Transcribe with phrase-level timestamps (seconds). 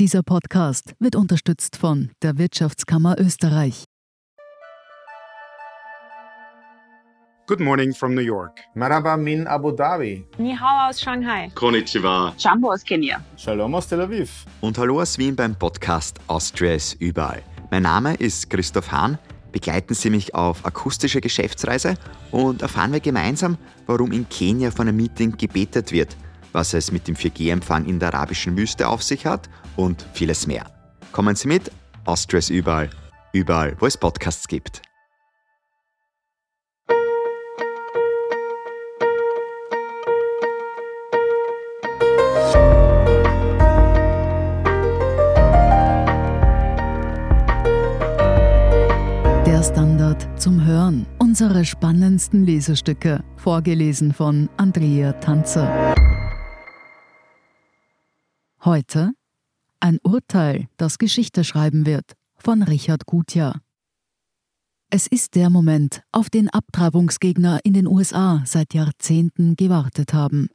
[0.00, 3.84] Dieser Podcast wird unterstützt von der Wirtschaftskammer Österreich.
[7.46, 8.60] Good morning from New York.
[8.74, 10.24] Marhaba min Abu Dhabi.
[10.38, 11.50] Ni hao aus Shanghai.
[11.54, 12.32] Konnichiwa.
[12.38, 13.22] Jambo aus Kenia.
[13.36, 14.46] Shalom aus Tel Aviv.
[14.62, 17.42] Und hallo aus Wien beim Podcast Austria ist überall.
[17.70, 19.18] Mein Name ist Christoph Hahn.
[19.52, 21.96] Begleiten Sie mich auf akustische Geschäftsreise
[22.30, 26.16] und erfahren wir gemeinsam, warum in Kenia von einem Meeting gebetet wird,
[26.52, 30.66] was es mit dem 4G-Empfang in der arabischen Wüste auf sich hat und vieles mehr.
[31.12, 31.70] Kommen Sie mit,
[32.04, 32.90] Austria ist überall,
[33.32, 34.82] überall, wo es Podcasts gibt.
[49.46, 51.06] Der Standard zum Hören.
[51.18, 53.22] Unsere spannendsten Lesestücke.
[53.36, 55.89] Vorgelesen von Andrea Tanzer.
[58.62, 59.12] Heute
[59.80, 62.12] ein Urteil, das Geschichte schreiben wird.
[62.36, 63.62] Von Richard Gutjahr.
[64.90, 70.48] Es ist der Moment, auf den Abtreibungsgegner in den USA seit Jahrzehnten gewartet haben.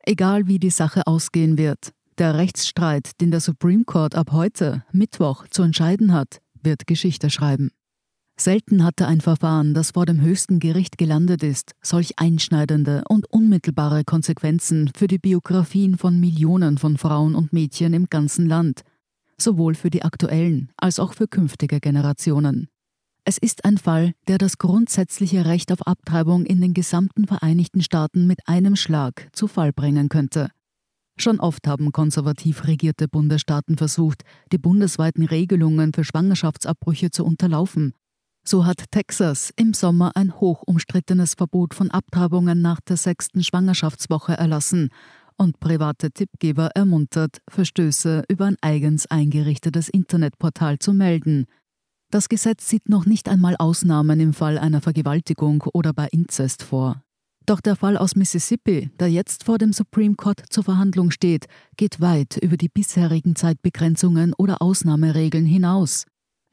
[0.00, 5.48] Egal wie die Sache ausgehen wird, der Rechtsstreit, den der Supreme Court ab heute, Mittwoch,
[5.48, 7.70] zu entscheiden hat, wird Geschichte schreiben.
[8.38, 14.04] Selten hatte ein Verfahren, das vor dem höchsten Gericht gelandet ist, solch einschneidende und unmittelbare
[14.04, 18.82] Konsequenzen für die Biografien von Millionen von Frauen und Mädchen im ganzen Land,
[19.38, 22.68] sowohl für die aktuellen als auch für künftige Generationen.
[23.24, 28.26] Es ist ein Fall, der das grundsätzliche Recht auf Abtreibung in den gesamten Vereinigten Staaten
[28.26, 30.50] mit einem Schlag zu Fall bringen könnte.
[31.18, 37.94] Schon oft haben konservativ regierte Bundesstaaten versucht, die bundesweiten Regelungen für Schwangerschaftsabbrüche zu unterlaufen.
[38.48, 44.34] So hat Texas im Sommer ein hoch umstrittenes Verbot von Abtreibungen nach der sechsten Schwangerschaftswoche
[44.34, 44.90] erlassen
[45.36, 51.46] und private Tippgeber ermuntert, Verstöße über ein eigens eingerichtetes Internetportal zu melden.
[52.12, 57.02] Das Gesetz sieht noch nicht einmal Ausnahmen im Fall einer Vergewaltigung oder bei Inzest vor.
[57.46, 61.46] Doch der Fall aus Mississippi, der jetzt vor dem Supreme Court zur Verhandlung steht,
[61.76, 66.06] geht weit über die bisherigen Zeitbegrenzungen oder Ausnahmeregeln hinaus.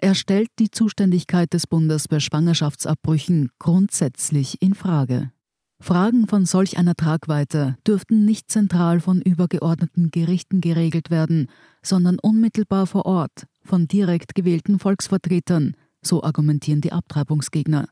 [0.04, 5.32] Er stellt die Zuständigkeit des Bundes bei Schwangerschaftsabbrüchen grundsätzlich in Frage.
[5.80, 11.48] Fragen von solch einer Tragweite dürften nicht zentral von übergeordneten Gerichten geregelt werden,
[11.82, 17.88] sondern unmittelbar vor Ort von direkt gewählten Volksvertretern, so argumentieren die Abtreibungsgegner.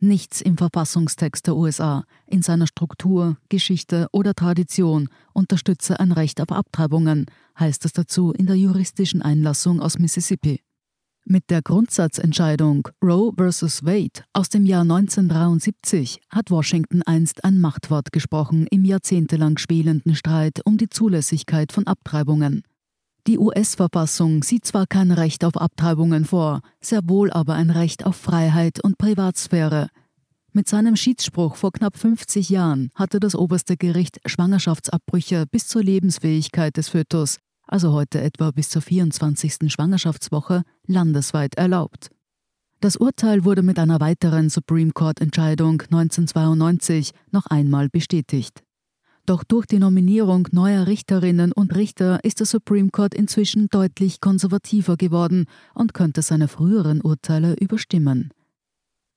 [0.00, 6.50] Nichts im Verfassungstext der USA, in seiner Struktur, Geschichte oder Tradition unterstütze ein Recht auf
[6.50, 7.26] Abtreibungen,
[7.56, 10.58] heißt es dazu in der juristischen Einlassung aus Mississippi.
[11.26, 13.86] Mit der Grundsatzentscheidung Roe vs.
[13.86, 20.60] Wade aus dem Jahr 1973 hat Washington einst ein Machtwort gesprochen im jahrzehntelang schwelenden Streit
[20.66, 22.62] um die Zulässigkeit von Abtreibungen.
[23.26, 28.16] Die US-Verfassung sieht zwar kein Recht auf Abtreibungen vor, sehr wohl aber ein Recht auf
[28.16, 29.88] Freiheit und Privatsphäre.
[30.52, 36.76] Mit seinem Schiedsspruch vor knapp 50 Jahren hatte das oberste Gericht Schwangerschaftsabbrüche bis zur Lebensfähigkeit
[36.76, 39.72] des Fötus also heute etwa bis zur 24.
[39.72, 42.10] Schwangerschaftswoche, landesweit erlaubt.
[42.80, 48.62] Das Urteil wurde mit einer weiteren Supreme Court-Entscheidung 1992 noch einmal bestätigt.
[49.26, 54.98] Doch durch die Nominierung neuer Richterinnen und Richter ist der Supreme Court inzwischen deutlich konservativer
[54.98, 58.32] geworden und könnte seine früheren Urteile überstimmen.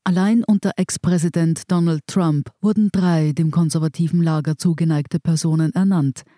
[0.05, 6.23] Allein unter Ex-Präsident Donald Trump wurden drei dem konservativen Lager zugeneigte Personen ernannt–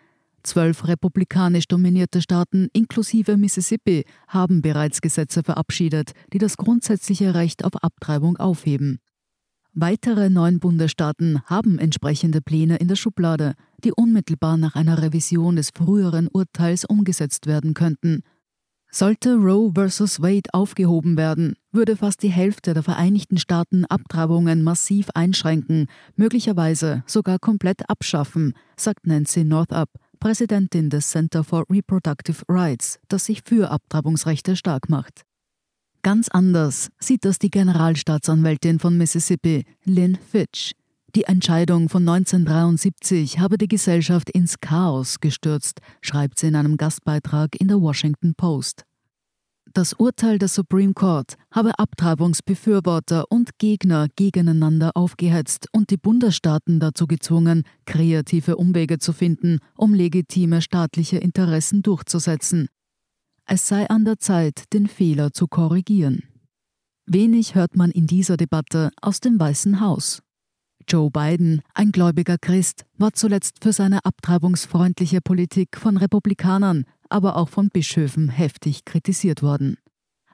[0.44, 7.84] Zwölf republikanisch dominierte Staaten inklusive Mississippi haben bereits Gesetze verabschiedet, die das grundsätzliche Recht auf
[7.84, 9.00] Abtreibung aufheben.
[9.74, 15.70] Weitere neun Bundesstaaten haben entsprechende Pläne in der Schublade, die unmittelbar nach einer Revision des
[15.76, 18.24] früheren Urteils umgesetzt werden könnten.
[18.92, 20.22] Sollte Roe vs.
[20.22, 25.86] Wade aufgehoben werden, würde fast die Hälfte der Vereinigten Staaten Abtreibungen massiv einschränken,
[26.16, 29.90] möglicherweise sogar komplett abschaffen, sagt Nancy Northup,
[30.20, 35.22] Präsidentin des Center for Reproductive Rights, das sich für Abtreibungsrechte stark macht.
[36.02, 40.74] Ganz anders sieht das die Generalstaatsanwältin von Mississippi, Lynn Fitch.
[41.16, 47.60] Die Entscheidung von 1973 habe die Gesellschaft ins Chaos gestürzt, schreibt sie in einem Gastbeitrag
[47.60, 48.84] in der Washington Post.
[49.80, 57.08] Das Urteil des Supreme Court habe Abtreibungsbefürworter und Gegner gegeneinander aufgehetzt und die Bundesstaaten dazu
[57.08, 62.68] gezwungen, kreative Umwege zu finden, um legitime staatliche Interessen durchzusetzen.
[63.46, 66.24] Es sei an der Zeit, den Fehler zu korrigieren.
[67.06, 70.22] Wenig hört man in dieser Debatte aus dem Weißen Haus.
[70.90, 77.50] Joe Biden, ein gläubiger Christ, war zuletzt für seine abtreibungsfreundliche Politik von Republikanern aber auch
[77.50, 79.78] von Bischöfen heftig kritisiert worden.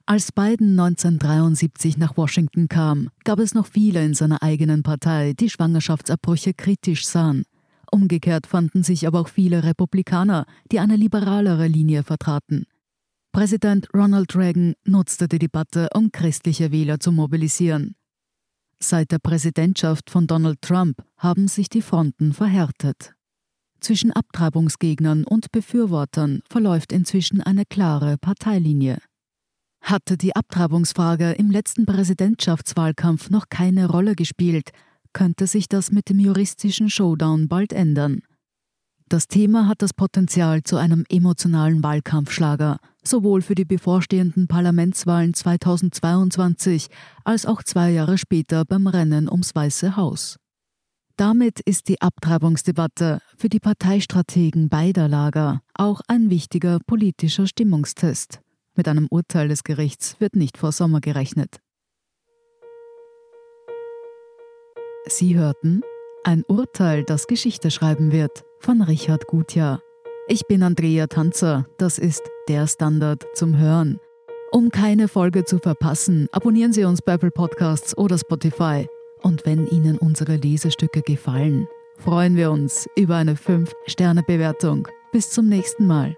[0.08, 5.50] Als Biden 1973 nach Washington kam, gab es noch viele in seiner eigenen Partei, die
[5.50, 7.44] Schwangerschaftsabbrüche kritisch sahen.
[7.92, 12.66] Umgekehrt fanden sich aber auch viele Republikaner, die eine liberalere Linie vertraten.
[13.32, 17.96] Präsident Ronald Reagan nutzte die Debatte, um christliche Wähler zu mobilisieren.
[18.80, 23.15] Seit der Präsidentschaft von Donald Trump haben sich die Fronten verhärtet.
[23.86, 28.98] Zwischen Abtreibungsgegnern und Befürwortern verläuft inzwischen eine klare Parteilinie.
[29.80, 34.72] Hatte die Abtreibungsfrage im letzten Präsidentschaftswahlkampf noch keine Rolle gespielt,
[35.14, 38.24] könnte sich das mit dem juristischen Showdown bald ändern.
[39.08, 46.88] Das Thema hat das Potenzial zu einem emotionalen Wahlkampfschlager, sowohl für die bevorstehenden Parlamentswahlen 2022
[47.24, 50.38] als auch zwei Jahre später beim Rennen ums Weiße Haus.
[51.18, 58.42] Damit ist die Abtreibungsdebatte für die Parteistrategen beider Lager auch ein wichtiger politischer Stimmungstest.
[58.76, 61.60] Mit einem Urteil des Gerichts wird nicht vor Sommer gerechnet.
[65.08, 65.84] Sie hörten
[66.26, 69.80] ein Urteil, das Geschichte schreiben wird, von Richard Gutjahr.
[70.28, 74.00] Ich bin Andrea Tanzer, das ist der Standard zum Hören.
[74.52, 78.88] Um keine Folge zu verpassen, abonnieren Sie uns bei Apple Podcasts oder Spotify.
[79.22, 81.68] Und wenn Ihnen unsere Lesestücke gefallen,
[81.98, 84.88] freuen wir uns über eine 5-Sterne-Bewertung.
[85.12, 86.18] Bis zum nächsten Mal.